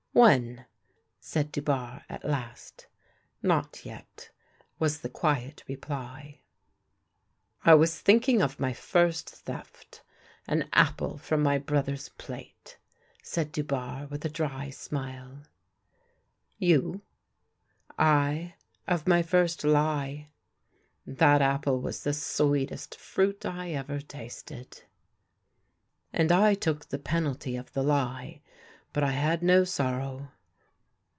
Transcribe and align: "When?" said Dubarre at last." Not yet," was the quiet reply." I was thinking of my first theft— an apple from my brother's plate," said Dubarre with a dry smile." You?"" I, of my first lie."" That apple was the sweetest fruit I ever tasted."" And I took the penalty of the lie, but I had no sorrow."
"When?" 0.21 0.65
said 1.31 1.53
Dubarre 1.53 2.03
at 2.09 2.25
last." 2.25 2.87
Not 3.41 3.85
yet," 3.85 4.29
was 4.77 4.99
the 4.99 5.09
quiet 5.09 5.63
reply." 5.69 6.41
I 7.65 7.75
was 7.75 7.97
thinking 7.97 8.41
of 8.41 8.59
my 8.59 8.73
first 8.73 9.29
theft— 9.29 10.03
an 10.49 10.67
apple 10.73 11.17
from 11.17 11.41
my 11.41 11.57
brother's 11.57 12.09
plate," 12.09 12.77
said 13.23 13.53
Dubarre 13.53 14.05
with 14.07 14.25
a 14.25 14.29
dry 14.29 14.69
smile." 14.69 15.43
You?"" 16.69 17.01
I, 17.97 18.55
of 18.89 19.07
my 19.07 19.21
first 19.23 19.63
lie."" 19.63 20.29
That 21.07 21.41
apple 21.41 21.79
was 21.79 22.03
the 22.03 22.13
sweetest 22.13 22.97
fruit 22.99 23.45
I 23.45 23.71
ever 23.71 24.01
tasted."" 24.01 24.83
And 26.13 26.33
I 26.33 26.53
took 26.53 26.89
the 26.89 26.99
penalty 26.99 27.55
of 27.55 27.71
the 27.71 27.81
lie, 27.81 28.41
but 28.93 29.05
I 29.05 29.11
had 29.11 29.41
no 29.41 29.63
sorrow." 29.63 30.31